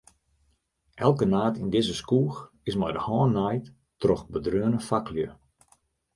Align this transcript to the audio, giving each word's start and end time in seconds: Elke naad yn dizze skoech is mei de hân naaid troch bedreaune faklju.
Elke 1.05 1.25
naad 1.33 1.55
yn 1.61 1.71
dizze 1.73 1.95
skoech 2.01 2.37
is 2.69 2.75
mei 2.79 2.91
de 2.95 3.01
hân 3.07 3.31
naaid 3.37 3.63
troch 4.01 4.23
bedreaune 4.33 4.79
faklju. 4.87 5.29